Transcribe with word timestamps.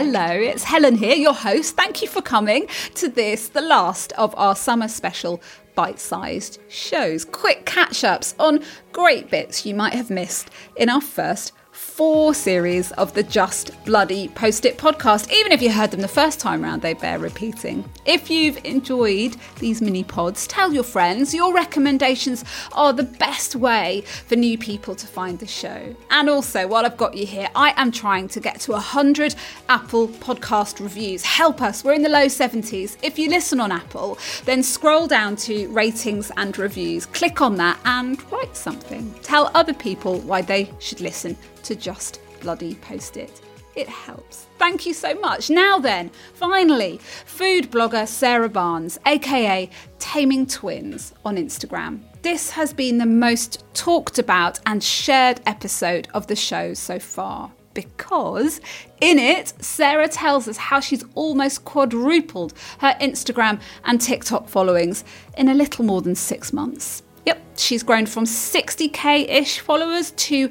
Hello, 0.00 0.28
it's 0.28 0.62
Helen 0.62 0.94
here, 0.94 1.16
your 1.16 1.34
host. 1.34 1.74
Thank 1.74 2.02
you 2.02 2.06
for 2.06 2.22
coming 2.22 2.68
to 2.94 3.08
this, 3.08 3.48
the 3.48 3.60
last 3.60 4.12
of 4.12 4.32
our 4.38 4.54
summer 4.54 4.86
special 4.86 5.42
bite 5.74 5.98
sized 5.98 6.60
shows. 6.68 7.24
Quick 7.24 7.66
catch 7.66 8.04
ups 8.04 8.32
on 8.38 8.62
great 8.92 9.28
bits 9.28 9.66
you 9.66 9.74
might 9.74 9.94
have 9.94 10.08
missed 10.08 10.50
in 10.76 10.88
our 10.88 11.00
first 11.00 11.52
four 11.78 12.34
series 12.34 12.90
of 12.92 13.14
the 13.14 13.22
Just 13.22 13.72
Bloody 13.84 14.28
Post 14.28 14.64
It 14.64 14.78
podcast. 14.78 15.32
Even 15.32 15.52
if 15.52 15.62
you 15.62 15.70
heard 15.70 15.92
them 15.92 16.00
the 16.00 16.08
first 16.08 16.40
time 16.40 16.62
round, 16.62 16.82
they 16.82 16.94
bear 16.94 17.18
repeating. 17.20 17.84
If 18.04 18.30
you've 18.30 18.64
enjoyed 18.64 19.36
these 19.60 19.80
mini 19.80 20.02
pods, 20.02 20.46
tell 20.48 20.72
your 20.72 20.82
friends. 20.82 21.32
Your 21.32 21.54
recommendations 21.54 22.44
are 22.72 22.92
the 22.92 23.04
best 23.04 23.54
way 23.54 24.02
for 24.26 24.34
new 24.34 24.58
people 24.58 24.96
to 24.96 25.06
find 25.06 25.38
the 25.38 25.46
show. 25.46 25.94
And 26.10 26.28
also, 26.28 26.66
while 26.66 26.84
I've 26.84 26.96
got 26.96 27.16
you 27.16 27.26
here, 27.26 27.48
I 27.54 27.74
am 27.76 27.92
trying 27.92 28.26
to 28.28 28.40
get 28.40 28.60
to 28.62 28.72
100 28.72 29.36
Apple 29.68 30.08
podcast 30.08 30.80
reviews. 30.80 31.22
Help 31.22 31.62
us, 31.62 31.84
we're 31.84 31.94
in 31.94 32.02
the 32.02 32.08
low 32.08 32.26
70s. 32.26 32.96
If 33.02 33.18
you 33.18 33.28
listen 33.28 33.60
on 33.60 33.70
Apple, 33.70 34.18
then 34.44 34.64
scroll 34.64 35.06
down 35.06 35.36
to 35.36 35.68
ratings 35.68 36.32
and 36.36 36.58
reviews, 36.58 37.06
click 37.06 37.40
on 37.40 37.56
that, 37.56 37.78
and 37.84 38.20
write 38.32 38.56
something. 38.56 39.14
Tell 39.22 39.50
other 39.54 39.74
people 39.74 40.18
why 40.20 40.42
they 40.42 40.72
should 40.80 41.00
listen 41.00 41.36
to 41.64 41.74
just 41.74 42.20
bloody 42.40 42.74
post 42.76 43.16
it. 43.16 43.40
It 43.74 43.88
helps. 43.88 44.46
Thank 44.58 44.86
you 44.86 44.92
so 44.92 45.14
much. 45.14 45.50
Now 45.50 45.78
then, 45.78 46.10
finally, 46.34 46.98
food 47.26 47.70
blogger 47.70 48.08
Sarah 48.08 48.48
Barnes, 48.48 48.98
aka 49.06 49.70
Taming 49.98 50.46
Twins, 50.46 51.14
on 51.24 51.36
Instagram. 51.36 52.00
This 52.22 52.50
has 52.50 52.72
been 52.72 52.98
the 52.98 53.06
most 53.06 53.64
talked 53.74 54.18
about 54.18 54.58
and 54.66 54.82
shared 54.82 55.40
episode 55.46 56.08
of 56.12 56.26
the 56.26 56.34
show 56.34 56.74
so 56.74 56.98
far 56.98 57.52
because 57.78 58.60
in 59.00 59.20
it, 59.20 59.52
Sarah 59.62 60.08
tells 60.08 60.48
us 60.48 60.56
how 60.56 60.80
she's 60.80 61.04
almost 61.14 61.64
quadrupled 61.64 62.52
her 62.78 62.96
Instagram 63.00 63.60
and 63.84 64.00
TikTok 64.00 64.48
followings 64.48 65.04
in 65.36 65.48
a 65.48 65.54
little 65.54 65.84
more 65.84 66.02
than 66.02 66.16
six 66.16 66.52
months. 66.52 67.04
Yep, 67.24 67.40
she's 67.56 67.84
grown 67.84 68.06
from 68.06 68.24
60k 68.24 69.28
ish 69.28 69.60
followers 69.60 70.10
to 70.12 70.50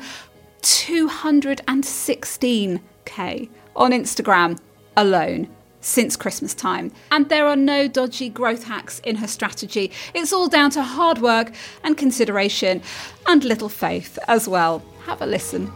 216k 0.68 3.50
on 3.78 3.92
Instagram 3.92 4.60
alone 4.98 5.48
since 5.80 6.18
Christmas 6.18 6.54
time. 6.54 6.92
And 7.10 7.30
there 7.30 7.48
are 7.48 7.56
no 7.56 7.88
dodgy 7.88 8.28
growth 8.28 8.66
hacks 8.66 9.00
in 9.00 9.16
her 9.16 9.28
strategy. 9.28 9.94
It's 10.14 10.34
all 10.34 10.50
down 10.50 10.72
to 10.72 10.84
hard 10.84 11.20
work 11.20 11.54
and 11.86 11.98
consideration 11.98 12.82
and 13.28 13.46
little 13.46 13.70
faith 13.70 14.20
as 14.28 14.50
well. 14.50 14.84
Have 15.06 15.22
a 15.22 15.26
listen. 15.26 15.72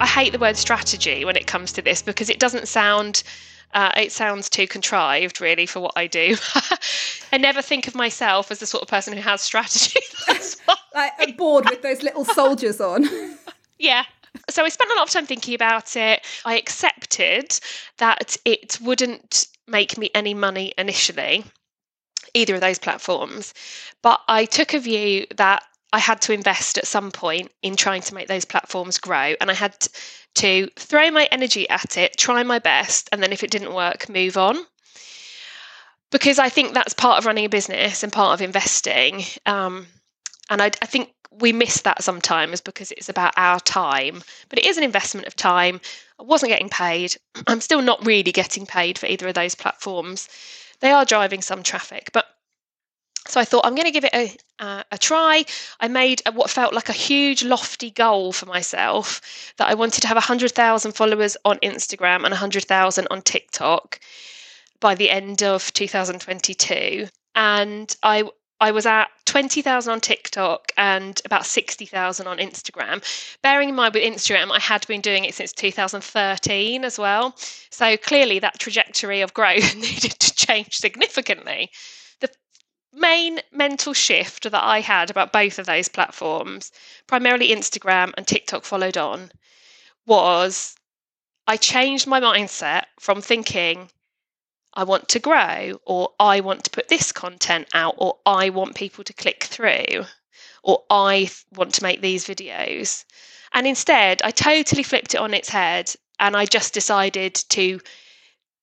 I 0.00 0.06
hate 0.06 0.32
the 0.32 0.40
word 0.40 0.56
strategy 0.56 1.24
when 1.24 1.36
it 1.36 1.46
comes 1.46 1.70
to 1.74 1.82
this 1.82 2.02
because 2.02 2.28
it 2.28 2.40
doesn't 2.40 2.66
sound 2.66 3.22
uh, 3.72 3.92
it 3.96 4.12
sounds 4.12 4.50
too 4.50 4.66
contrived, 4.66 5.40
really, 5.40 5.64
for 5.64 5.80
what 5.80 5.94
I 5.96 6.06
do. 6.06 6.36
I 7.32 7.38
never 7.38 7.62
think 7.62 7.88
of 7.88 7.94
myself 7.94 8.50
as 8.50 8.58
the 8.58 8.66
sort 8.66 8.82
of 8.82 8.88
person 8.88 9.14
who 9.14 9.22
has 9.22 9.40
strategy. 9.40 10.00
like 10.94 11.12
a 11.20 11.32
board 11.32 11.68
with 11.68 11.82
those 11.82 12.02
little 12.02 12.24
soldiers 12.24 12.80
on. 12.80 13.06
yeah. 13.78 14.04
So 14.48 14.64
I 14.64 14.68
spent 14.68 14.90
a 14.90 14.94
lot 14.94 15.04
of 15.04 15.10
time 15.10 15.26
thinking 15.26 15.54
about 15.54 15.96
it. 15.96 16.26
I 16.44 16.56
accepted 16.56 17.58
that 17.98 18.36
it 18.44 18.78
wouldn't 18.80 19.46
make 19.66 19.98
me 19.98 20.10
any 20.14 20.34
money 20.34 20.72
initially, 20.78 21.44
either 22.34 22.54
of 22.54 22.60
those 22.60 22.78
platforms. 22.78 23.54
But 24.02 24.20
I 24.28 24.44
took 24.46 24.74
a 24.74 24.78
view 24.78 25.26
that 25.36 25.62
I 25.92 25.98
had 25.98 26.22
to 26.22 26.32
invest 26.32 26.78
at 26.78 26.86
some 26.86 27.10
point 27.10 27.52
in 27.62 27.76
trying 27.76 28.02
to 28.02 28.14
make 28.14 28.28
those 28.28 28.46
platforms 28.46 28.98
grow. 28.98 29.34
And 29.40 29.50
I 29.50 29.54
had 29.54 29.76
to 30.36 30.68
throw 30.76 31.10
my 31.10 31.28
energy 31.30 31.68
at 31.68 31.98
it, 31.98 32.16
try 32.16 32.42
my 32.42 32.58
best, 32.58 33.08
and 33.12 33.22
then 33.22 33.32
if 33.32 33.44
it 33.44 33.50
didn't 33.50 33.74
work, 33.74 34.08
move 34.08 34.36
on. 34.36 34.58
Because 36.10 36.38
I 36.38 36.48
think 36.48 36.74
that's 36.74 36.94
part 36.94 37.18
of 37.18 37.26
running 37.26 37.44
a 37.44 37.50
business 37.50 38.02
and 38.02 38.12
part 38.12 38.34
of 38.34 38.42
investing. 38.42 39.24
Um, 39.46 39.86
and 40.52 40.60
I, 40.60 40.66
I 40.82 40.86
think 40.86 41.14
we 41.30 41.50
miss 41.50 41.80
that 41.80 42.02
sometimes 42.02 42.60
because 42.60 42.92
it's 42.92 43.08
about 43.08 43.32
our 43.38 43.58
time, 43.58 44.22
but 44.50 44.58
it 44.58 44.66
is 44.66 44.76
an 44.76 44.84
investment 44.84 45.26
of 45.26 45.34
time. 45.34 45.80
I 46.20 46.24
wasn't 46.24 46.50
getting 46.50 46.68
paid. 46.68 47.16
I'm 47.46 47.62
still 47.62 47.80
not 47.80 48.04
really 48.04 48.32
getting 48.32 48.66
paid 48.66 48.98
for 48.98 49.06
either 49.06 49.28
of 49.28 49.34
those 49.34 49.54
platforms. 49.54 50.28
They 50.80 50.90
are 50.90 51.06
driving 51.06 51.40
some 51.40 51.62
traffic, 51.62 52.10
but 52.12 52.26
so 53.26 53.40
I 53.40 53.46
thought 53.46 53.64
I'm 53.64 53.74
going 53.74 53.86
to 53.86 53.92
give 53.92 54.04
it 54.04 54.12
a, 54.12 54.36
uh, 54.58 54.82
a 54.90 54.98
try. 54.98 55.46
I 55.80 55.88
made 55.88 56.20
what 56.34 56.50
felt 56.50 56.74
like 56.74 56.90
a 56.90 56.92
huge, 56.92 57.44
lofty 57.44 57.90
goal 57.90 58.32
for 58.32 58.46
myself 58.46 59.54
that 59.56 59.68
I 59.68 59.74
wanted 59.74 60.02
to 60.02 60.08
have 60.08 60.16
100,000 60.16 60.92
followers 60.92 61.36
on 61.46 61.58
Instagram 61.60 62.24
and 62.24 62.32
100,000 62.32 63.06
on 63.10 63.22
TikTok 63.22 64.00
by 64.80 64.96
the 64.96 65.08
end 65.08 65.42
of 65.42 65.72
2022. 65.72 67.06
And 67.36 67.96
I 68.02 68.24
I 68.62 68.70
was 68.70 68.86
at 68.86 69.10
20,000 69.24 69.92
on 69.92 70.00
TikTok 70.00 70.70
and 70.76 71.20
about 71.24 71.46
60,000 71.46 72.28
on 72.28 72.38
Instagram. 72.38 73.02
Bearing 73.42 73.70
in 73.70 73.74
mind 73.74 73.92
with 73.92 74.04
Instagram, 74.04 74.52
I 74.52 74.60
had 74.60 74.86
been 74.86 75.00
doing 75.00 75.24
it 75.24 75.34
since 75.34 75.52
2013 75.52 76.84
as 76.84 76.96
well. 76.96 77.34
So 77.70 77.96
clearly 77.96 78.38
that 78.38 78.60
trajectory 78.60 79.20
of 79.20 79.34
growth 79.34 79.74
needed 79.76 80.12
to 80.12 80.34
change 80.36 80.76
significantly 80.76 81.72
The 82.20 82.30
main 82.92 83.40
mental 83.50 83.94
shift 83.94 84.44
that 84.48 84.62
I 84.62 84.78
had 84.78 85.10
about 85.10 85.32
both 85.32 85.58
of 85.58 85.66
those 85.66 85.88
platforms, 85.88 86.70
primarily 87.08 87.48
Instagram 87.48 88.12
and 88.16 88.28
TikTok 88.28 88.64
followed 88.64 88.96
on, 88.96 89.32
was 90.06 90.76
I 91.48 91.56
changed 91.56 92.06
my 92.06 92.20
mindset 92.20 92.84
from 93.00 93.22
thinking 93.22 93.90
I 94.74 94.84
want 94.84 95.08
to 95.10 95.18
grow, 95.18 95.80
or 95.84 96.10
I 96.18 96.40
want 96.40 96.64
to 96.64 96.70
put 96.70 96.88
this 96.88 97.12
content 97.12 97.68
out, 97.74 97.94
or 97.98 98.18
I 98.24 98.50
want 98.50 98.74
people 98.74 99.04
to 99.04 99.12
click 99.12 99.44
through, 99.44 100.04
or 100.62 100.84
I 100.90 101.30
want 101.54 101.74
to 101.74 101.82
make 101.82 102.00
these 102.00 102.26
videos. 102.26 103.04
And 103.52 103.66
instead, 103.66 104.22
I 104.22 104.30
totally 104.30 104.82
flipped 104.82 105.14
it 105.14 105.20
on 105.20 105.34
its 105.34 105.50
head 105.50 105.94
and 106.18 106.36
I 106.36 106.46
just 106.46 106.72
decided 106.72 107.34
to, 107.50 107.80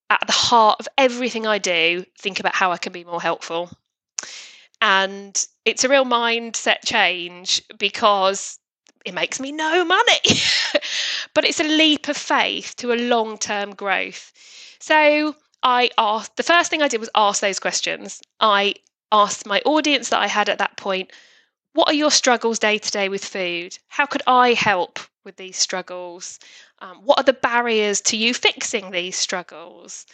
at 0.09 0.23
the 0.25 0.33
heart 0.33 0.77
of 0.79 0.87
everything 0.97 1.45
I 1.45 1.57
do, 1.57 2.05
think 2.17 2.39
about 2.39 2.55
how 2.55 2.71
I 2.71 2.77
can 2.77 2.93
be 2.93 3.03
more 3.03 3.21
helpful. 3.21 3.69
And 4.81 5.45
it's 5.65 5.83
a 5.83 5.89
real 5.89 6.05
mindset 6.05 6.85
change 6.85 7.61
because 7.77 8.59
it 9.05 9.13
makes 9.13 9.39
me 9.39 9.51
no 9.51 9.83
money. 9.83 10.21
but 11.33 11.45
it's 11.45 11.59
a 11.59 11.65
leap 11.65 12.07
of 12.07 12.17
faith 12.17 12.75
to 12.77 12.93
a 12.93 12.95
long 12.95 13.37
term 13.37 13.75
growth. 13.75 14.31
So 14.79 15.35
I 15.63 15.89
asked, 15.97 16.35
the 16.35 16.43
first 16.43 16.69
thing 16.69 16.81
I 16.81 16.87
did 16.87 16.99
was 16.99 17.09
ask 17.15 17.41
those 17.41 17.59
questions. 17.59 18.21
I 18.39 18.75
asked 19.11 19.45
my 19.45 19.61
audience 19.65 20.09
that 20.09 20.19
I 20.19 20.27
had 20.27 20.49
at 20.49 20.59
that 20.59 20.77
point, 20.77 21.11
what 21.73 21.89
are 21.89 21.93
your 21.93 22.11
struggles 22.11 22.59
day 22.59 22.77
to 22.77 22.91
day 22.91 23.09
with 23.09 23.23
food? 23.23 23.77
How 23.87 24.05
could 24.05 24.23
I 24.25 24.53
help 24.53 24.99
with 25.23 25.37
these 25.37 25.57
struggles? 25.57 26.39
Um, 26.79 27.01
what 27.03 27.19
are 27.19 27.23
the 27.23 27.33
barriers 27.33 28.01
to 28.01 28.17
you 28.17 28.33
fixing 28.33 28.91
these 28.91 29.15
struggles? 29.15 30.05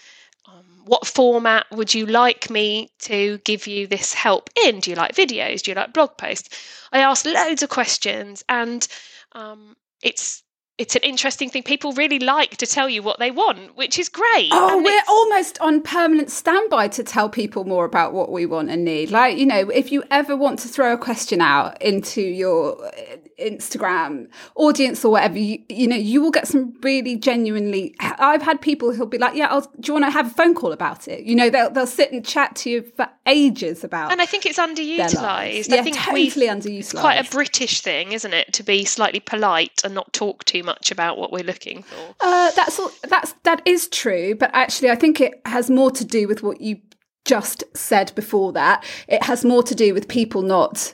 um, 0.47 0.65
what 0.85 1.07
format 1.07 1.65
would 1.71 1.93
you 1.93 2.05
like 2.05 2.49
me 2.49 2.89
to 2.99 3.39
give 3.39 3.67
you 3.67 3.87
this 3.87 4.13
help 4.13 4.49
in? 4.63 4.79
Do 4.79 4.91
you 4.91 4.95
like 4.95 5.15
videos? 5.15 5.61
Do 5.61 5.71
you 5.71 5.75
like 5.75 5.93
blog 5.93 6.17
posts? 6.17 6.49
I 6.91 6.99
asked 6.99 7.25
loads 7.25 7.63
of 7.63 7.69
questions, 7.69 8.43
and 8.47 8.87
um, 9.31 9.75
it's 10.03 10.43
it's 10.77 10.95
an 10.95 11.01
interesting 11.03 11.49
thing. 11.49 11.63
People 11.63 11.93
really 11.93 12.19
like 12.19 12.57
to 12.57 12.65
tell 12.65 12.89
you 12.89 13.01
what 13.01 13.17
they 13.17 13.31
want, 13.31 13.77
which 13.77 13.97
is 13.97 14.09
great. 14.09 14.49
Oh, 14.51 14.75
and 14.75 14.83
we're 14.83 15.01
almost 15.07 15.59
on 15.61 15.81
permanent 15.81 16.29
standby 16.29 16.89
to 16.89 17.03
tell 17.03 17.29
people 17.29 17.63
more 17.63 17.85
about 17.85 18.13
what 18.13 18.31
we 18.31 18.45
want 18.45 18.69
and 18.69 18.83
need. 18.83 19.09
Like, 19.09 19.37
you 19.37 19.45
know, 19.45 19.69
if 19.69 19.91
you 19.91 20.03
ever 20.11 20.35
want 20.35 20.59
to 20.59 20.67
throw 20.67 20.93
a 20.93 20.97
question 20.97 21.39
out 21.39 21.81
into 21.81 22.21
your 22.21 22.91
Instagram 23.39 24.27
audience 24.55 25.03
or 25.03 25.11
whatever, 25.11 25.37
you, 25.37 25.59
you 25.69 25.87
know, 25.87 25.95
you 25.95 26.21
will 26.21 26.31
get 26.31 26.47
some 26.47 26.73
really 26.81 27.15
genuinely. 27.15 27.95
I've 27.99 28.41
had 28.41 28.61
people 28.61 28.93
who'll 28.93 29.05
be 29.05 29.17
like, 29.17 29.35
"Yeah, 29.35 29.47
I'll, 29.47 29.61
do 29.61 29.87
you 29.87 29.93
want 29.93 30.05
to 30.05 30.11
have 30.11 30.27
a 30.27 30.29
phone 30.29 30.55
call 30.55 30.71
about 30.71 31.07
it?" 31.07 31.23
You 31.23 31.35
know, 31.35 31.49
they'll 31.49 31.69
they'll 31.69 31.87
sit 31.87 32.11
and 32.11 32.25
chat 32.25 32.55
to 32.57 32.69
you 32.69 32.83
for 32.95 33.07
ages 33.25 33.83
about. 33.83 34.11
And 34.11 34.21
I 34.21 34.25
think 34.25 34.45
it's 34.45 34.59
underutilized. 34.59 35.69
Yeah, 35.69 35.79
I 35.79 35.83
think 35.83 35.97
totally 35.97 36.47
underutilized. 36.47 36.79
It's 36.79 36.91
quite 36.93 37.25
a 37.25 37.29
British 37.29 37.81
thing, 37.81 38.11
isn't 38.11 38.33
it, 38.33 38.53
to 38.53 38.63
be 38.63 38.85
slightly 38.85 39.19
polite 39.19 39.81
and 39.83 39.93
not 39.93 40.11
talk 40.13 40.45
too 40.45 40.63
much 40.63 40.91
about 40.91 41.17
what 41.17 41.31
we're 41.31 41.43
looking 41.43 41.83
for. 41.83 42.15
Uh, 42.19 42.51
that's 42.51 42.79
all, 42.79 42.91
that's 43.09 43.33
that 43.43 43.61
is 43.65 43.87
true, 43.87 44.35
but 44.35 44.49
actually, 44.53 44.89
I 44.89 44.95
think 44.95 45.21
it 45.21 45.41
has 45.45 45.69
more 45.69 45.91
to 45.91 46.05
do 46.05 46.27
with 46.27 46.43
what 46.43 46.61
you 46.61 46.79
just 47.25 47.63
said 47.75 48.13
before 48.15 48.53
that. 48.53 48.83
It 49.07 49.23
has 49.23 49.43
more 49.43 49.63
to 49.63 49.75
do 49.75 49.93
with 49.93 50.07
people 50.07 50.41
not 50.41 50.93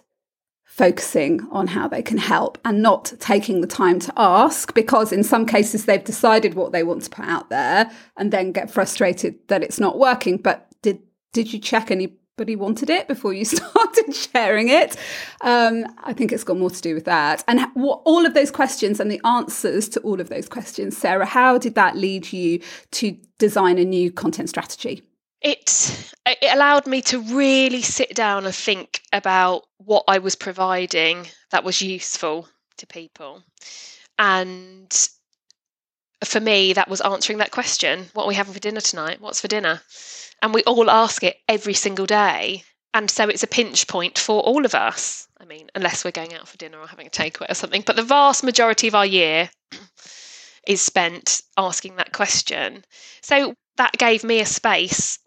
focusing 0.71 1.45
on 1.51 1.67
how 1.67 1.85
they 1.85 2.01
can 2.01 2.17
help 2.17 2.57
and 2.63 2.81
not 2.81 3.11
taking 3.19 3.59
the 3.59 3.67
time 3.67 3.99
to 3.99 4.13
ask 4.15 4.73
because 4.73 5.11
in 5.11 5.21
some 5.21 5.45
cases 5.45 5.83
they've 5.83 6.05
decided 6.05 6.53
what 6.53 6.71
they 6.71 6.81
want 6.81 7.03
to 7.03 7.09
put 7.09 7.25
out 7.25 7.49
there 7.49 7.91
and 8.15 8.31
then 8.31 8.53
get 8.53 8.71
frustrated 8.71 9.35
that 9.49 9.61
it's 9.61 9.81
not 9.81 9.99
working 9.99 10.37
but 10.37 10.71
did 10.81 10.97
did 11.33 11.51
you 11.51 11.59
check 11.59 11.91
anybody 11.91 12.55
wanted 12.55 12.89
it 12.89 13.05
before 13.09 13.33
you 13.33 13.43
started 13.57 14.15
sharing 14.15 14.69
it. 14.69 14.95
Um, 15.41 15.85
I 16.03 16.13
think 16.13 16.31
it's 16.31 16.45
got 16.45 16.57
more 16.57 16.69
to 16.69 16.81
do 16.81 16.95
with 16.95 17.05
that. 17.05 17.43
And 17.49 17.59
what, 17.73 18.01
all 18.05 18.25
of 18.25 18.33
those 18.33 18.49
questions 18.49 18.99
and 18.99 19.11
the 19.11 19.21
answers 19.25 19.87
to 19.89 19.99
all 19.99 20.19
of 20.19 20.29
those 20.29 20.47
questions, 20.47 20.97
Sarah, 20.97 21.25
how 21.25 21.57
did 21.57 21.75
that 21.75 21.97
lead 21.97 22.31
you 22.31 22.61
to 22.91 23.15
design 23.37 23.77
a 23.77 23.85
new 23.85 24.11
content 24.11 24.49
strategy? 24.49 25.03
It, 25.41 26.13
it 26.25 26.53
allowed 26.53 26.85
me 26.85 27.01
to 27.03 27.19
really 27.19 27.81
sit 27.81 28.13
down 28.13 28.45
and 28.45 28.53
think 28.53 29.01
about 29.11 29.63
what 29.77 30.03
I 30.07 30.19
was 30.19 30.35
providing 30.35 31.27
that 31.49 31.63
was 31.63 31.81
useful 31.81 32.47
to 32.77 32.87
people. 32.87 33.43
And 34.19 34.95
for 36.23 36.39
me, 36.39 36.73
that 36.73 36.89
was 36.89 37.01
answering 37.01 37.39
that 37.39 37.51
question 37.51 38.09
what 38.13 38.25
are 38.25 38.27
we 38.27 38.35
having 38.35 38.53
for 38.53 38.59
dinner 38.59 38.81
tonight? 38.81 39.19
What's 39.19 39.41
for 39.41 39.47
dinner? 39.47 39.81
And 40.41 40.53
we 40.53 40.63
all 40.63 40.89
ask 40.89 41.23
it 41.23 41.37
every 41.47 41.73
single 41.73 42.05
day. 42.05 42.63
And 42.93 43.09
so 43.09 43.27
it's 43.29 43.43
a 43.43 43.47
pinch 43.47 43.87
point 43.87 44.19
for 44.19 44.41
all 44.41 44.65
of 44.65 44.75
us. 44.75 45.27
I 45.39 45.45
mean, 45.45 45.69
unless 45.73 46.03
we're 46.03 46.11
going 46.11 46.33
out 46.33 46.47
for 46.47 46.57
dinner 46.57 46.79
or 46.79 46.87
having 46.87 47.07
a 47.07 47.11
takeaway 47.11 47.49
or 47.49 47.55
something. 47.55 47.83
But 47.85 47.95
the 47.95 48.03
vast 48.03 48.43
majority 48.43 48.87
of 48.87 48.95
our 48.95 49.05
year 49.05 49.49
is 50.67 50.81
spent 50.81 51.41
asking 51.57 51.95
that 51.95 52.11
question. 52.11 52.83
So 53.21 53.55
that 53.77 53.93
gave 53.93 54.23
me 54.23 54.39
a 54.39 54.45
space 54.45 55.19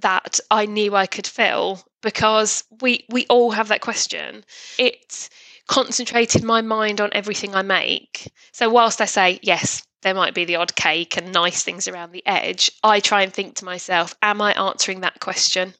that 0.00 0.40
I 0.50 0.66
knew 0.66 0.94
I 0.94 1.06
could 1.06 1.26
fill 1.26 1.84
because 2.02 2.64
we 2.80 3.04
we 3.08 3.26
all 3.26 3.50
have 3.52 3.68
that 3.68 3.80
question. 3.80 4.44
It 4.78 5.28
concentrated 5.68 6.42
my 6.42 6.60
mind 6.60 7.00
on 7.00 7.10
everything 7.12 7.54
I 7.54 7.62
make. 7.62 8.32
So 8.52 8.68
whilst 8.68 9.00
I 9.00 9.06
say 9.06 9.38
yes, 9.42 9.86
there 10.02 10.14
might 10.14 10.34
be 10.34 10.44
the 10.44 10.56
odd 10.56 10.74
cake 10.74 11.16
and 11.16 11.32
nice 11.32 11.62
things 11.62 11.88
around 11.88 12.12
the 12.12 12.26
edge, 12.26 12.70
I 12.82 13.00
try 13.00 13.22
and 13.22 13.32
think 13.32 13.56
to 13.56 13.64
myself, 13.64 14.14
am 14.22 14.40
I 14.40 14.52
answering 14.54 15.00
that 15.00 15.20
question? 15.20 15.74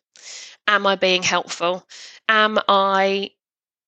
Am 0.68 0.86
I 0.86 0.96
being 0.96 1.22
helpful? 1.22 1.86
Am 2.28 2.58
I 2.68 3.30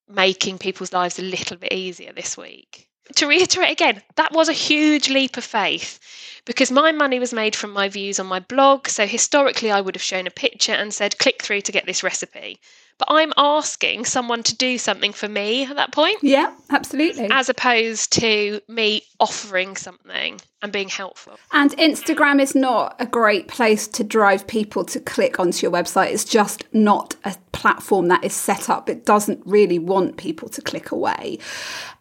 making 0.08 0.58
people's 0.58 0.92
lives 0.92 1.18
a 1.18 1.22
little 1.22 1.56
bit 1.56 1.72
easier 1.72 2.12
this 2.12 2.36
week? 2.36 2.88
To 3.16 3.26
reiterate 3.26 3.70
again, 3.70 4.02
that 4.16 4.32
was 4.32 4.48
a 4.48 4.54
huge 4.54 5.08
leap 5.08 5.36
of 5.36 5.44
faith 5.44 6.00
because 6.44 6.70
my 6.70 6.93
money 6.93 7.19
was 7.19 7.32
made 7.32 7.56
from 7.56 7.73
my 7.73 7.88
views 7.88 8.20
on 8.20 8.26
my 8.26 8.41
blog. 8.41 8.88
So 8.88 9.06
historically, 9.06 9.70
I 9.70 9.81
would 9.81 9.94
have 9.94 10.02
shown 10.02 10.26
a 10.26 10.31
picture 10.31 10.73
and 10.73 10.93
said, 10.93 11.19
click 11.19 11.43
through 11.43 11.62
to 11.62 11.73
get 11.73 11.87
this 11.87 12.02
recipe 12.02 12.61
but 12.99 13.08
I'm 13.11 13.32
asking 13.37 14.05
someone 14.05 14.43
to 14.44 14.56
do 14.56 14.79
something 14.79 15.12
for 15.12 15.29
me 15.29 15.64
at 15.64 15.76
that 15.76 15.93
point. 15.93 16.19
Yeah, 16.23 16.55
absolutely. 16.70 17.29
As 17.31 17.49
opposed 17.49 18.12
to 18.14 18.61
me 18.69 19.02
offering 19.19 19.76
something 19.76 20.41
and 20.62 20.73
being 20.73 20.88
helpful. 20.88 21.38
And 21.52 21.73
Instagram 21.73 22.41
is 22.41 22.55
not 22.55 22.96
a 22.99 23.06
great 23.06 23.49
place 23.49 23.88
to 23.88 24.05
drive 24.05 24.46
people 24.46 24.85
to 24.87 25.00
click 25.00 25.41
onto 25.41 25.67
your 25.67 25.73
website. 25.73 26.12
It's 26.12 26.25
just 26.25 26.64
not 26.73 27.17
a 27.25 27.37
platform 27.52 28.08
that 28.08 28.25
is 28.25 28.32
set 28.32 28.70
up. 28.70 28.88
It 28.88 29.05
doesn't 29.05 29.43
really 29.44 29.79
want 29.79 30.17
people 30.17 30.49
to 30.49 30.62
click 30.62 30.91
away. 30.91 31.38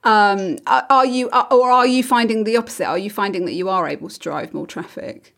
Um, 0.04 0.58
are 0.68 1.06
you, 1.06 1.30
or 1.30 1.72
are 1.72 1.88
you 1.88 2.04
finding 2.04 2.44
the 2.44 2.58
opposite? 2.58 2.86
Are 2.86 2.98
you 2.98 3.10
finding 3.10 3.46
that 3.46 3.54
you 3.54 3.70
are 3.70 3.88
able 3.88 4.10
to 4.10 4.20
drive 4.20 4.33
more 4.54 4.68
traffic? 4.68 5.36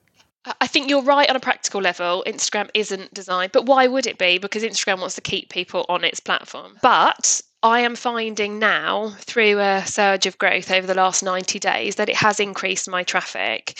I 0.62 0.68
think 0.68 0.90
you're 0.90 1.02
right 1.02 1.30
on 1.30 1.36
a 1.36 1.40
practical 1.40 1.82
level. 1.82 2.24
Instagram 2.28 2.70
isn't 2.74 3.14
designed, 3.14 3.52
but 3.52 3.66
why 3.66 3.88
would 3.88 4.06
it 4.06 4.20
be? 4.20 4.38
Because 4.38 4.64
Instagram 4.64 5.00
wants 5.00 5.16
to 5.16 5.22
keep 5.22 5.50
people 5.50 5.86
on 5.90 6.04
its 6.04 6.20
platform. 6.20 6.78
But 6.84 7.42
I 7.64 7.80
am 7.80 7.96
finding 7.96 8.60
now, 8.60 9.16
through 9.20 9.60
a 9.60 9.84
surge 9.88 10.28
of 10.28 10.38
growth 10.38 10.70
over 10.70 10.86
the 10.86 10.94
last 10.94 11.24
90 11.24 11.58
days, 11.58 11.96
that 11.96 12.10
it 12.10 12.18
has 12.18 12.40
increased 12.40 12.88
my 12.88 13.02
traffic 13.02 13.80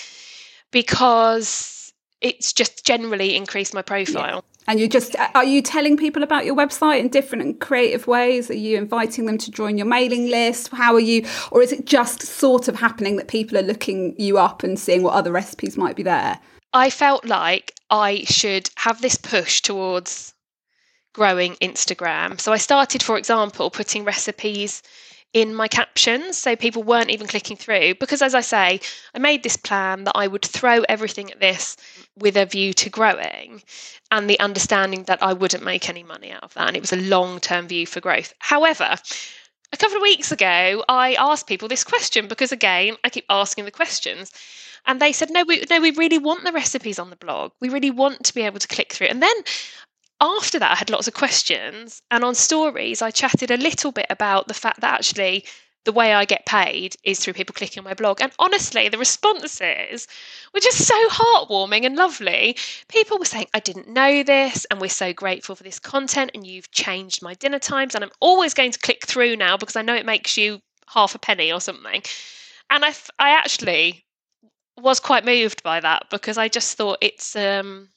because 0.72 1.75
it's 2.22 2.54
just 2.54 2.86
generally 2.86 3.36
increased 3.36 3.74
my 3.74 3.82
profile. 3.82 4.44
Yeah. 4.46 4.52
And 4.68 4.80
you 4.80 4.88
just 4.88 5.16
are 5.36 5.44
you 5.44 5.62
telling 5.62 5.96
people 5.96 6.24
about 6.24 6.46
your 6.46 6.56
website 6.56 7.00
in 7.00 7.10
different 7.10 7.44
and 7.44 7.60
creative 7.60 8.08
ways? 8.08 8.50
Are 8.50 8.56
you 8.56 8.78
inviting 8.78 9.28
them 9.28 9.38
to 9.38 9.52
join 9.52 9.78
your 9.78 9.86
mailing 9.86 10.28
list? 10.28 10.70
How 10.70 10.96
are 10.96 11.00
you 11.00 11.26
or 11.52 11.62
is 11.62 11.72
it 11.72 11.86
just 11.86 12.24
sort 12.24 12.68
of 12.68 12.76
happening 12.76 13.18
that 13.18 13.28
people 13.28 13.58
are 13.60 13.64
looking 13.64 14.16
you 14.18 14.40
up 14.40 14.64
and 14.64 14.80
seeing 14.80 15.04
what 15.04 15.14
other 15.14 15.32
recipes 15.32 15.78
might 15.78 15.96
be 15.96 16.04
there? 16.04 16.40
I 16.74 16.90
felt 16.90 17.26
like 17.26 17.74
I 17.92 18.24
should 18.26 18.70
have 18.76 19.02
this 19.02 19.16
push 19.16 19.62
towards 19.62 20.34
growing 21.14 21.54
Instagram. 21.56 22.42
So 22.42 22.52
I 22.52 22.58
started, 22.58 23.02
for 23.02 23.18
example, 23.18 23.70
putting 23.70 24.04
recipes 24.04 24.82
in 25.36 25.54
my 25.54 25.68
captions 25.68 26.38
so 26.38 26.56
people 26.56 26.82
weren't 26.82 27.12
even 27.12 27.28
clicking 27.28 27.58
through 27.58 27.94
because 27.96 28.22
as 28.22 28.34
I 28.34 28.40
say 28.40 28.80
I 29.14 29.20
made 29.20 29.44
this 29.44 29.58
plan 29.58 30.06
that 30.06 30.16
I 30.16 30.28
would 30.28 30.46
throw 30.46 30.84
everything 30.88 31.30
at 31.30 31.42
this 31.42 31.76
with 32.18 32.38
a 32.38 32.46
view 32.46 32.72
to 32.74 32.90
growing 32.90 33.62
and 34.12 34.30
the 34.30 34.40
understanding 34.40 35.04
that 35.04 35.22
I 35.22 35.34
wouldn't 35.34 35.66
make 35.66 35.90
any 35.90 36.04
money 36.04 36.32
out 36.32 36.44
of 36.44 36.54
that 36.54 36.70
and 36.70 36.78
it 36.78 36.82
was 36.82 36.94
a 36.94 37.10
long-term 37.16 37.68
view 37.68 37.86
for 37.86 38.00
growth. 38.00 38.34
However 38.40 38.96
a 39.74 39.78
couple 39.78 39.98
of 39.98 40.02
weeks 40.02 40.32
ago 40.32 40.86
I 40.88 41.16
asked 41.16 41.48
people 41.48 41.68
this 41.68 41.84
question 41.84 42.30
because 42.30 42.54
again 42.54 42.96
I 43.04 43.10
keep 43.10 43.26
asking 43.30 43.66
the 43.66 43.72
questions 43.72 44.32
and 44.86 45.02
they 45.02 45.12
said 45.12 45.30
no 45.32 45.44
we 45.44 45.66
no 45.70 45.82
we 45.82 45.92
really 45.92 46.18
want 46.18 46.46
the 46.46 46.54
recipes 46.54 46.98
on 46.98 47.10
the 47.10 47.16
blog. 47.18 47.52
We 47.60 47.68
really 47.68 47.92
want 47.92 48.24
to 48.24 48.34
be 48.34 48.44
able 48.44 48.60
to 48.60 48.68
click 48.68 48.94
through. 48.94 49.08
And 49.08 49.22
then 49.22 49.36
after 50.22 50.60
that 50.60 50.72
i 50.72 50.76
had 50.76 50.90
lots 50.90 51.08
of 51.08 51.14
questions 51.14 52.02
and 52.12 52.24
on 52.24 52.36
stories 52.36 53.02
i 53.02 53.12
chatted 53.12 53.52
a 53.52 53.58
little 53.58 53.92
bit 53.92 54.08
about 54.10 54.48
the 54.48 54.54
fact 54.54 54.82
that 54.82 54.94
actually 54.94 55.44
the 55.86 55.92
way 55.92 56.14
I 56.14 56.26
get 56.26 56.46
paid 56.46 56.96
is 57.04 57.20
through 57.20 57.34
people 57.34 57.54
clicking 57.54 57.80
on 57.80 57.86
my 57.86 57.94
blog. 57.94 58.20
And 58.20 58.32
honestly, 58.40 58.90
the 58.90 58.98
responses 58.98 60.08
were 60.54 60.60
just 60.60 60.80
so 60.80 61.08
heartwarming 61.10 61.86
and 61.86 61.96
lovely. 61.96 62.58
People 62.90 63.20
were 63.20 63.26
saying, 63.26 63.48
I 63.54 63.60
didn't 63.60 63.88
know 63.88 64.24
this, 64.24 64.66
and 64.66 64.82
we're 64.82 64.90
so 64.90 65.14
grateful 65.14 65.56
for 65.56 65.64
this 65.64 65.80
content, 65.80 66.32
and 66.34 66.46
you've 66.46 66.72
changed 66.72 67.22
my 67.22 67.36
dinner 67.36 67.60
times. 67.60 67.94
And 67.94 68.04
I'm 68.04 68.12
always 68.20 68.54
going 68.54 68.72
to 68.72 68.80
click 68.80 69.06
through 69.06 69.36
now 69.36 69.58
because 69.58 69.76
I 69.76 69.84
know 69.84 69.96
it 69.96 70.06
makes 70.06 70.36
you 70.38 70.60
half 70.88 71.14
a 71.16 71.20
penny 71.20 71.52
or 71.54 71.62
something. 71.62 72.02
And 72.72 72.84
I, 72.84 72.94
I 73.20 73.30
actually 73.30 74.06
was 74.78 75.00
quite 75.00 75.24
moved 75.24 75.62
by 75.62 75.80
that 75.80 76.08
because 76.10 76.38
I 76.38 76.48
just 76.48 76.76
thought 76.76 76.98
it's 77.02 77.36
um, 77.36 77.90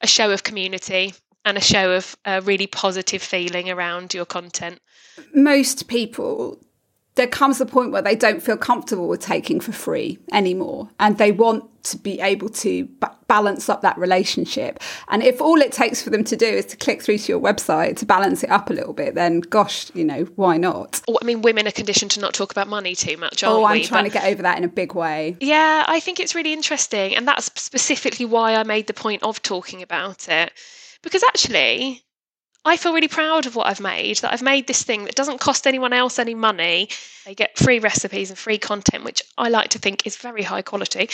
a 0.00 0.06
show 0.06 0.32
of 0.32 0.42
community 0.42 1.14
and 1.44 1.58
a 1.58 1.60
show 1.60 1.92
of 1.92 2.16
a 2.24 2.40
really 2.40 2.66
positive 2.66 3.22
feeling 3.22 3.70
around 3.70 4.14
your 4.14 4.24
content. 4.24 4.80
Most 5.34 5.88
people 5.88 6.58
there 7.16 7.26
comes 7.28 7.60
a 7.60 7.66
point 7.66 7.92
where 7.92 8.02
they 8.02 8.16
don't 8.16 8.42
feel 8.42 8.56
comfortable 8.56 9.06
with 9.08 9.20
taking 9.20 9.60
for 9.60 9.72
free 9.72 10.18
anymore 10.32 10.88
and 10.98 11.18
they 11.18 11.32
want 11.32 11.64
to 11.84 11.98
be 11.98 12.18
able 12.20 12.48
to 12.48 12.86
b- 12.86 13.06
balance 13.28 13.68
up 13.68 13.82
that 13.82 13.96
relationship 13.98 14.80
and 15.08 15.22
if 15.22 15.40
all 15.40 15.60
it 15.60 15.70
takes 15.70 16.02
for 16.02 16.10
them 16.10 16.24
to 16.24 16.34
do 16.34 16.46
is 16.46 16.64
to 16.64 16.76
click 16.76 17.02
through 17.02 17.18
to 17.18 17.30
your 17.30 17.40
website 17.40 17.96
to 17.96 18.06
balance 18.06 18.42
it 18.42 18.50
up 18.50 18.70
a 18.70 18.72
little 18.72 18.92
bit 18.92 19.14
then 19.14 19.40
gosh 19.40 19.94
you 19.94 20.04
know 20.04 20.24
why 20.36 20.56
not 20.56 21.02
i 21.20 21.24
mean 21.24 21.42
women 21.42 21.66
are 21.68 21.72
conditioned 21.72 22.10
to 22.10 22.20
not 22.20 22.32
talk 22.32 22.50
about 22.50 22.68
money 22.68 22.94
too 22.94 23.16
much 23.16 23.44
oh 23.44 23.64
i'm 23.64 23.78
we? 23.78 23.84
trying 23.84 24.04
but, 24.04 24.12
to 24.12 24.18
get 24.18 24.24
over 24.32 24.42
that 24.42 24.56
in 24.56 24.64
a 24.64 24.68
big 24.68 24.94
way 24.94 25.36
yeah 25.40 25.84
i 25.86 26.00
think 26.00 26.18
it's 26.18 26.34
really 26.34 26.52
interesting 26.52 27.14
and 27.14 27.28
that's 27.28 27.46
specifically 27.60 28.24
why 28.24 28.54
i 28.54 28.62
made 28.62 28.86
the 28.86 28.94
point 28.94 29.22
of 29.22 29.40
talking 29.42 29.82
about 29.82 30.28
it 30.28 30.52
because 31.04 31.22
actually 31.22 32.02
I 32.66 32.78
feel 32.78 32.94
really 32.94 33.08
proud 33.08 33.44
of 33.44 33.56
what 33.56 33.66
I've 33.66 33.80
made, 33.80 34.18
that 34.18 34.32
I've 34.32 34.42
made 34.42 34.66
this 34.66 34.82
thing 34.82 35.04
that 35.04 35.14
doesn't 35.14 35.38
cost 35.38 35.66
anyone 35.66 35.92
else 35.92 36.18
any 36.18 36.34
money. 36.34 36.88
They 37.26 37.34
get 37.34 37.58
free 37.58 37.78
recipes 37.78 38.30
and 38.30 38.38
free 38.38 38.56
content, 38.56 39.04
which 39.04 39.22
I 39.36 39.50
like 39.50 39.68
to 39.70 39.78
think 39.78 40.06
is 40.06 40.16
very 40.16 40.42
high 40.42 40.62
quality 40.62 41.10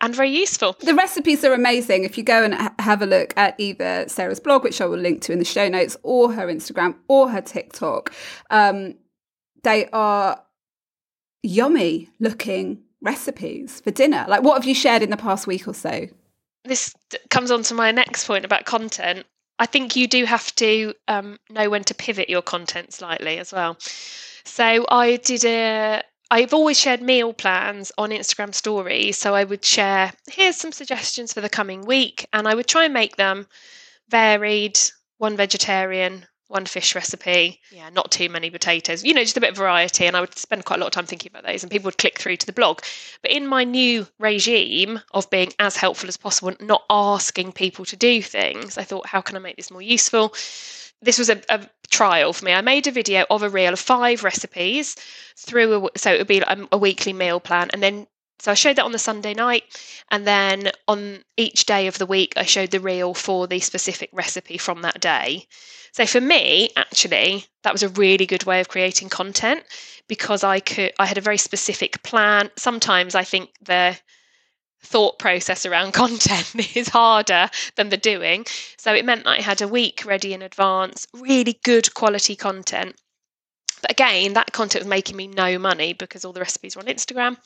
and 0.00 0.14
very 0.14 0.30
useful. 0.30 0.76
The 0.80 0.94
recipes 0.94 1.44
are 1.44 1.52
amazing. 1.52 2.04
If 2.04 2.16
you 2.16 2.24
go 2.24 2.42
and 2.42 2.54
have 2.78 3.02
a 3.02 3.06
look 3.06 3.34
at 3.36 3.54
either 3.58 4.08
Sarah's 4.08 4.40
blog, 4.40 4.64
which 4.64 4.80
I 4.80 4.86
will 4.86 4.98
link 4.98 5.20
to 5.22 5.32
in 5.32 5.38
the 5.38 5.44
show 5.44 5.68
notes, 5.68 5.96
or 6.02 6.32
her 6.32 6.46
Instagram 6.46 6.96
or 7.06 7.28
her 7.28 7.42
TikTok, 7.42 8.14
um, 8.48 8.94
they 9.62 9.88
are 9.90 10.42
yummy 11.42 12.08
looking 12.18 12.82
recipes 13.02 13.82
for 13.82 13.90
dinner. 13.90 14.24
Like, 14.26 14.42
what 14.42 14.54
have 14.54 14.64
you 14.64 14.74
shared 14.74 15.02
in 15.02 15.10
the 15.10 15.18
past 15.18 15.46
week 15.46 15.68
or 15.68 15.74
so? 15.74 16.08
This 16.64 16.94
comes 17.28 17.50
on 17.50 17.62
to 17.64 17.74
my 17.74 17.92
next 17.92 18.26
point 18.26 18.46
about 18.46 18.64
content. 18.64 19.26
I 19.58 19.66
think 19.66 19.96
you 19.96 20.08
do 20.08 20.24
have 20.24 20.54
to 20.56 20.94
um, 21.08 21.38
know 21.50 21.70
when 21.70 21.84
to 21.84 21.94
pivot 21.94 22.28
your 22.28 22.42
content 22.42 22.92
slightly 22.92 23.38
as 23.38 23.52
well. 23.52 23.76
So 24.44 24.84
I 24.88 25.16
did 25.16 25.44
a. 25.44 26.02
I've 26.30 26.54
always 26.54 26.80
shared 26.80 27.02
meal 27.02 27.32
plans 27.32 27.92
on 27.96 28.10
Instagram 28.10 28.54
stories. 28.54 29.18
So 29.18 29.34
I 29.34 29.44
would 29.44 29.64
share, 29.64 30.12
here's 30.28 30.56
some 30.56 30.72
suggestions 30.72 31.32
for 31.32 31.40
the 31.40 31.48
coming 31.48 31.84
week, 31.84 32.26
and 32.32 32.48
I 32.48 32.54
would 32.54 32.66
try 32.66 32.84
and 32.86 32.94
make 32.94 33.16
them 33.16 33.46
varied, 34.08 34.78
one 35.18 35.36
vegetarian, 35.36 36.26
one 36.54 36.64
fish 36.64 36.94
recipe. 36.94 37.60
Yeah, 37.72 37.90
not 37.90 38.12
too 38.12 38.28
many 38.28 38.48
potatoes. 38.48 39.04
You 39.04 39.12
know, 39.12 39.22
just 39.22 39.36
a 39.36 39.40
bit 39.40 39.50
of 39.50 39.56
variety. 39.56 40.06
And 40.06 40.16
I 40.16 40.20
would 40.20 40.38
spend 40.38 40.64
quite 40.64 40.78
a 40.78 40.80
lot 40.80 40.86
of 40.86 40.92
time 40.92 41.06
thinking 41.06 41.30
about 41.30 41.44
those, 41.44 41.62
and 41.62 41.70
people 41.70 41.88
would 41.88 41.98
click 41.98 42.18
through 42.18 42.36
to 42.36 42.46
the 42.46 42.52
blog. 42.52 42.80
But 43.20 43.32
in 43.32 43.46
my 43.46 43.64
new 43.64 44.06
regime 44.20 45.00
of 45.12 45.28
being 45.28 45.52
as 45.58 45.76
helpful 45.76 46.08
as 46.08 46.16
possible, 46.16 46.50
and 46.50 46.68
not 46.68 46.84
asking 46.88 47.52
people 47.52 47.84
to 47.86 47.96
do 47.96 48.22
things, 48.22 48.78
I 48.78 48.84
thought, 48.84 49.06
how 49.06 49.20
can 49.20 49.36
I 49.36 49.40
make 49.40 49.56
this 49.56 49.72
more 49.72 49.82
useful? 49.82 50.32
This 51.02 51.18
was 51.18 51.28
a, 51.28 51.42
a 51.48 51.68
trial 51.90 52.32
for 52.32 52.44
me. 52.44 52.52
I 52.52 52.60
made 52.60 52.86
a 52.86 52.92
video 52.92 53.26
of 53.28 53.42
a 53.42 53.50
reel 53.50 53.72
of 53.72 53.80
five 53.80 54.22
recipes 54.24 54.96
through, 55.36 55.86
a, 55.86 55.98
so 55.98 56.14
it 56.14 56.18
would 56.18 56.28
be 56.28 56.38
a, 56.38 56.68
a 56.72 56.78
weekly 56.78 57.12
meal 57.12 57.40
plan, 57.40 57.68
and 57.72 57.82
then 57.82 58.06
So 58.40 58.50
I 58.50 58.54
showed 58.54 58.76
that 58.76 58.84
on 58.84 58.92
the 58.92 58.98
Sunday 58.98 59.32
night, 59.32 59.64
and 60.10 60.26
then 60.26 60.70
on 60.88 61.24
each 61.36 61.66
day 61.66 61.86
of 61.86 61.98
the 61.98 62.06
week, 62.06 62.34
I 62.36 62.44
showed 62.44 62.70
the 62.70 62.80
reel 62.80 63.14
for 63.14 63.46
the 63.46 63.60
specific 63.60 64.10
recipe 64.12 64.58
from 64.58 64.82
that 64.82 65.00
day. 65.00 65.46
So 65.92 66.06
for 66.06 66.20
me, 66.20 66.70
actually, 66.76 67.46
that 67.62 67.72
was 67.72 67.84
a 67.84 67.88
really 67.88 68.26
good 68.26 68.44
way 68.44 68.60
of 68.60 68.68
creating 68.68 69.08
content 69.08 69.62
because 70.08 70.42
I 70.42 70.60
could 70.60 70.92
I 70.98 71.06
had 71.06 71.18
a 71.18 71.22
very 71.22 71.38
specific 71.38 72.02
plan. 72.02 72.50
Sometimes 72.56 73.14
I 73.14 73.24
think 73.24 73.50
the 73.62 73.96
thought 74.82 75.18
process 75.18 75.64
around 75.64 75.92
content 76.04 76.76
is 76.76 76.88
harder 76.88 77.48
than 77.76 77.88
the 77.88 77.96
doing. 77.96 78.44
So 78.76 78.92
it 78.92 79.04
meant 79.04 79.24
that 79.24 79.38
I 79.38 79.40
had 79.40 79.62
a 79.62 79.68
week 79.68 80.04
ready 80.04 80.34
in 80.34 80.42
advance, 80.42 81.06
really 81.14 81.58
good 81.64 81.94
quality 81.94 82.36
content. 82.36 82.96
But 83.80 83.90
again, 83.90 84.32
that 84.32 84.52
content 84.52 84.84
was 84.84 84.88
making 84.88 85.16
me 85.16 85.26
no 85.26 85.58
money 85.58 85.92
because 85.92 86.24
all 86.24 86.32
the 86.32 86.40
recipes 86.40 86.74
were 86.74 86.82
on 86.82 86.88
Instagram. 86.88 87.36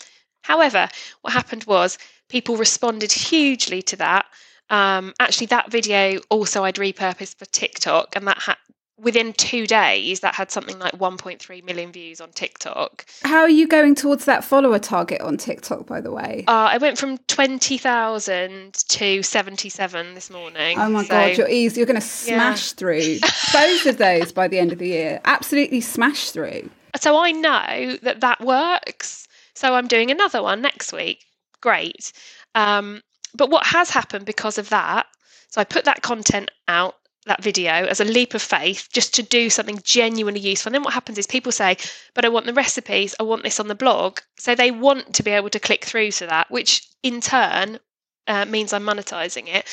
However, 0.43 0.89
what 1.23 1.33
happened 1.33 1.65
was 1.65 1.99
people 2.29 2.57
responded 2.57 3.13
hugely 3.13 3.83
to 3.83 3.97
that. 3.97 4.27
Um, 4.71 5.15
actually, 5.21 5.47
that 5.49 5.71
video 5.71 6.21
also 6.29 6.65
I'd 6.65 6.77
repurposed 6.77 7.37
for 7.37 7.47
TikTok, 7.47 8.17
and 8.17 8.27
that 8.27 8.39
had 8.39 8.57
within 8.99 9.33
two 9.33 9.67
days 9.67 10.21
that 10.21 10.35
had 10.35 10.51
something 10.51 10.79
like 10.79 10.93
1.3 10.95 11.65
million 11.65 11.93
views 11.93 12.21
on 12.21 12.31
TikTok. 12.33 13.07
How 13.23 13.41
are 13.41 13.49
you 13.49 13.69
going 13.69 13.95
towards 13.95 14.25
that 14.25 14.45
follower 14.45 14.79
target 14.79 15.21
on 15.21 15.37
TikTok, 15.37 15.87
by 15.87 16.01
the 16.01 16.11
way? 16.11 16.45
Uh, 16.49 16.71
I 16.73 16.79
went 16.79 16.99
from 16.99 17.19
20,000 17.29 18.75
to 18.75 19.23
77 19.23 20.15
this 20.15 20.31
morning. 20.31 20.79
Oh 20.79 20.91
my 20.91 21.03
so, 21.03 21.09
God, 21.09 21.37
you're 21.37 21.49
easy. 21.49 21.81
You're 21.81 21.87
going 21.87 22.01
to 22.01 22.07
smash 22.07 22.73
yeah. 22.73 22.77
through 22.77 23.19
both 23.53 23.87
of 23.87 23.99
those 23.99 24.33
by 24.33 24.49
the 24.49 24.59
end 24.59 24.73
of 24.73 24.79
the 24.79 24.89
year. 24.89 25.21
Absolutely 25.25 25.81
smash 25.81 26.31
through. 26.31 26.69
So 27.01 27.19
I 27.19 27.31
know 27.31 27.97
that 28.03 28.21
that 28.21 28.41
works. 28.41 29.28
So 29.59 29.75
I'm 29.75 29.89
doing 29.89 30.13
another 30.13 30.41
one 30.41 30.63
next 30.63 30.93
week. 30.93 31.25
Great. 31.61 32.13
Um, 32.55 33.03
but 33.35 33.51
what 33.51 33.67
has 33.67 33.91
happened 33.91 34.25
because 34.25 34.57
of 34.57 34.69
that, 34.69 35.07
so 35.49 35.61
I 35.61 35.65
put 35.65 35.85
that 35.87 36.01
content 36.01 36.53
out, 36.69 36.95
that 37.27 37.43
video, 37.43 37.73
as 37.73 37.99
a 37.99 38.05
leap 38.05 38.35
of 38.35 38.41
faith, 38.41 38.89
just 38.93 39.17
to 39.17 39.23
do 39.25 39.51
something 39.51 39.81
genuinely 39.83 40.39
useful. 40.39 40.71
And 40.71 40.77
then 40.77 40.85
what 40.85 40.95
happens 40.95 41.19
is 41.19 41.27
people 41.27 41.51
say, 41.51 41.77
but 42.15 42.25
I 42.25 42.29
want 42.29 42.47
the 42.47 42.55
recipes, 42.55 43.17
I 43.19 43.25
want 43.25 43.43
this 43.43 43.59
on 43.59 43.67
the 43.67 43.75
blog. 43.75 44.21
So 44.39 44.55
they 44.55 44.71
want 44.71 45.15
to 45.15 45.25
be 45.25 45.33
able 45.33 45.51
to 45.51 45.59
click 45.59 45.85
through 45.85 46.13
to 46.13 46.27
that, 46.27 46.49
which 46.53 46.87
in 47.03 47.21
turn 47.21 47.81
uh, 48.29 48.45
means 48.45 48.73
I'm 48.73 48.85
monetizing 48.85 49.49
it. 49.49 49.67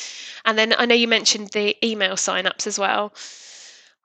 And 0.46 0.58
then 0.58 0.74
I 0.76 0.88
know 0.88 0.96
you 0.96 1.08
mentioned 1.08 1.50
the 1.50 1.76
email 1.86 2.16
signups 2.16 2.66
as 2.66 2.80
well. 2.80 3.14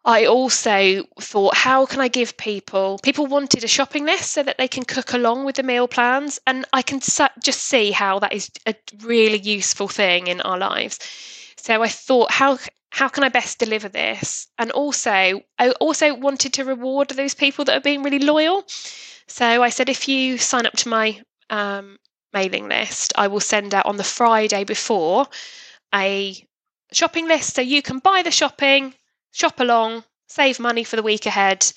I 0.04 0.24
also 0.24 1.04
thought, 1.20 1.54
how 1.54 1.84
can 1.84 2.00
I 2.00 2.08
give 2.08 2.36
people? 2.38 2.98
People 3.02 3.26
wanted 3.26 3.64
a 3.64 3.68
shopping 3.68 4.06
list 4.06 4.32
so 4.32 4.42
that 4.42 4.56
they 4.56 4.68
can 4.68 4.84
cook 4.84 5.12
along 5.12 5.44
with 5.44 5.56
the 5.56 5.62
meal 5.62 5.88
plans, 5.88 6.40
and 6.46 6.64
I 6.72 6.80
can 6.80 7.00
just 7.00 7.60
see 7.60 7.90
how 7.90 8.18
that 8.20 8.32
is 8.32 8.50
a 8.66 8.74
really 9.02 9.38
useful 9.38 9.88
thing 9.88 10.26
in 10.26 10.40
our 10.40 10.56
lives. 10.56 10.98
So 11.56 11.82
I 11.82 11.88
thought, 11.88 12.30
how 12.30 12.58
how 12.92 13.08
can 13.08 13.24
I 13.24 13.28
best 13.28 13.58
deliver 13.58 13.88
this? 13.88 14.48
And 14.58 14.70
also, 14.72 15.42
I 15.58 15.70
also 15.80 16.14
wanted 16.14 16.54
to 16.54 16.64
reward 16.64 17.10
those 17.10 17.34
people 17.34 17.64
that 17.66 17.76
are 17.76 17.82
being 17.82 18.02
really 18.02 18.18
loyal. 18.18 18.64
So 19.28 19.62
I 19.62 19.68
said, 19.68 19.88
if 19.88 20.08
you 20.08 20.38
sign 20.38 20.66
up 20.66 20.76
to 20.78 20.88
my 20.88 21.22
um, 21.50 21.98
mailing 22.32 22.68
list, 22.68 23.12
I 23.16 23.28
will 23.28 23.40
send 23.40 23.74
out 23.74 23.86
on 23.86 23.96
the 23.96 24.04
Friday 24.04 24.64
before 24.64 25.26
a 25.94 26.36
shopping 26.92 27.28
list 27.28 27.54
so 27.54 27.62
you 27.62 27.82
can 27.82 27.98
buy 27.98 28.22
the 28.22 28.32
shopping 28.32 28.94
shop 29.32 29.60
along, 29.60 30.04
save 30.26 30.58
money 30.60 30.84
for 30.84 30.96
the 30.96 31.02
week 31.02 31.26
ahead. 31.26 31.70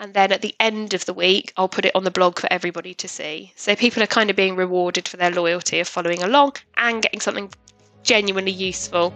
And 0.00 0.14
then 0.14 0.30
at 0.30 0.42
the 0.42 0.54
end 0.60 0.94
of 0.94 1.04
the 1.06 1.14
week, 1.14 1.52
I'll 1.56 1.68
put 1.68 1.84
it 1.84 1.94
on 1.94 2.04
the 2.04 2.10
blog 2.10 2.38
for 2.38 2.52
everybody 2.52 2.94
to 2.94 3.08
see. 3.08 3.52
So 3.56 3.74
people 3.74 4.02
are 4.02 4.06
kind 4.06 4.30
of 4.30 4.36
being 4.36 4.54
rewarded 4.54 5.08
for 5.08 5.16
their 5.16 5.32
loyalty 5.32 5.80
of 5.80 5.88
following 5.88 6.22
along 6.22 6.54
and 6.76 7.02
getting 7.02 7.20
something 7.20 7.50
genuinely 8.04 8.52
useful 8.52 9.12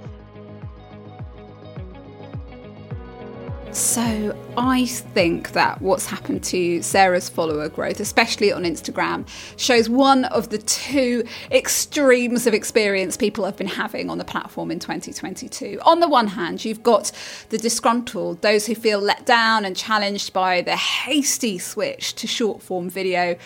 So, 3.73 4.37
I 4.59 4.85
think 4.85 5.53
that 5.53 5.81
what's 5.81 6.05
happened 6.05 6.45
to 6.45 6.83
Sarah's 6.83 7.31
follower 7.31 7.71
growth, 7.71 8.01
especially 8.01 8.53
on 8.53 8.65
Instagram, 8.65 9.27
shows 9.57 9.89
one 9.89 10.27
of 10.27 10.51
the 10.51 10.59
two 10.59 11.25
extremes 11.51 12.47
of 12.47 12.53
experience 12.53 13.17
people 13.17 13.47
have 13.47 13.57
been 13.57 13.67
having 13.67 14.11
on 14.11 14.19
the 14.19 14.27
platform 14.27 14.71
in 14.71 14.79
2022. 14.79 15.81
On 15.87 16.01
the 16.01 16.09
one 16.09 16.27
hand, 16.27 16.67
you've 16.67 16.83
got 16.83 17.13
the 17.49 17.57
disgruntled, 17.57 18.43
those 18.43 18.67
who 18.67 18.75
feel 18.75 19.01
let 19.01 19.25
down 19.25 19.65
and 19.65 19.75
challenged 19.75 20.35
by 20.35 20.61
the 20.61 20.77
hasty 20.77 21.57
switch 21.59 22.15
to 22.17 22.27
short 22.27 22.61
form 22.61 22.91
video 22.91 23.39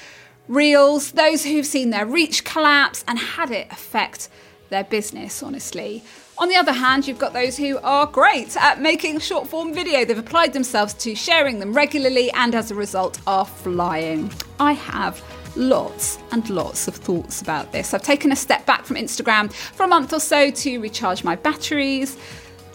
reels, 0.49 1.13
those 1.13 1.45
who've 1.45 1.65
seen 1.65 1.91
their 1.91 2.05
reach 2.05 2.45
collapse 2.45 3.05
and 3.07 3.17
had 3.17 3.53
it 3.53 3.69
affect 3.71 4.29
their 4.71 4.85
business, 4.85 5.41
honestly. 5.41 6.03
On 6.39 6.51
the 6.51 6.57
other 6.57 6.73
hand, 6.73 7.09
you've 7.09 7.19
got 7.19 7.33
those 7.33 7.57
who 7.57 7.79
are 7.79 8.05
great 8.07 8.59
at 8.59 8.79
making 8.79 9.21
short 9.21 9.49
form 9.49 9.73
video. 9.73 10.05
They've 10.05 10.19
applied 10.19 10.53
themselves 10.53 10.93
to 10.95 11.15
sharing 11.15 11.61
them 11.61 11.73
regularly 11.73 12.31
and 12.33 12.55
as 12.55 12.71
a 12.71 12.75
result 12.75 13.19
are 13.27 13.47
flying. 13.47 14.31
I 14.61 14.73
have 14.73 15.23
lots 15.57 16.19
and 16.33 16.49
lots 16.51 16.89
of 16.89 16.95
thoughts 16.95 17.41
about 17.41 17.73
this. 17.73 17.95
I've 17.95 18.03
taken 18.03 18.33
a 18.33 18.37
step 18.37 18.67
back 18.67 18.85
from 18.85 18.97
Instagram 18.97 19.51
for 19.51 19.85
a 19.85 19.89
month 19.89 20.13
or 20.13 20.21
so 20.21 20.51
to 20.51 20.79
recharge 20.79 21.25
my 21.25 21.37
batteries 21.37 22.19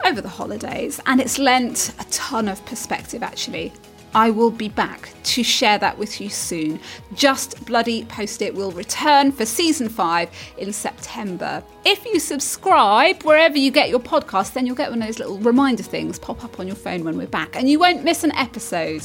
over 0.03 0.22
the 0.22 0.30
holidays, 0.30 1.00
and 1.06 1.22
it's 1.22 1.38
lent 1.38 1.94
a 2.00 2.03
ton 2.06 2.48
of 2.48 2.65
perspective 2.65 3.22
actually. 3.22 3.72
I 4.13 4.30
will 4.30 4.51
be 4.51 4.70
back 4.70 5.13
to 5.24 5.44
share 5.44 5.77
that 5.77 5.98
with 5.98 6.20
you 6.20 6.30
soon. 6.30 6.80
Just 7.13 7.65
Bloody 7.65 8.06
Post 8.06 8.41
It 8.41 8.53
will 8.53 8.72
return 8.72 9.32
for 9.32 9.46
season 9.46 9.88
five 9.89 10.30
in 10.58 10.74
September. 10.74 11.63
If 11.86 12.06
you 12.06 12.20
subscribe 12.20 13.24
wherever 13.24 13.58
you 13.58 13.72
get 13.72 13.89
your 13.89 14.00
podcast, 14.00 14.53
then 14.53 14.65
you'll 14.65 14.75
get 14.75 14.89
one 14.89 15.01
of 15.01 15.08
those 15.08 15.20
little 15.20 15.38
reminder 15.39 15.84
things 15.84 16.20
pop 16.20 16.44
up 16.44 16.60
on 16.60 16.68
your 16.68 16.75
phone 16.75 17.03
when 17.03 17.18
we're 17.18 17.27
back, 17.27 17.56
and 17.56 17.70
you 17.70 17.80
won't 17.80 18.03
miss 18.03 18.24
an 18.24 18.34
episode. 18.34 19.01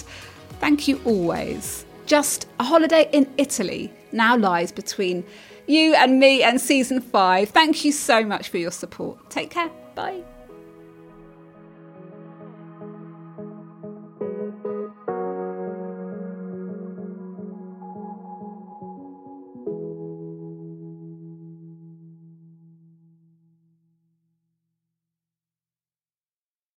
Thank 0.60 0.88
you 0.88 1.00
always. 1.04 1.84
Just 2.06 2.48
a 2.60 2.64
holiday 2.64 3.08
in 3.12 3.32
Italy 3.36 3.92
now 4.12 4.36
lies 4.36 4.72
between 4.72 5.24
you 5.66 5.94
and 5.94 6.18
me 6.18 6.42
and 6.42 6.60
season 6.60 7.00
five. 7.00 7.50
Thank 7.50 7.84
you 7.84 7.92
so 7.92 8.24
much 8.24 8.48
for 8.48 8.58
your 8.58 8.70
support. 8.70 9.30
Take 9.30 9.50
care. 9.50 9.70
Bye. 9.94 10.35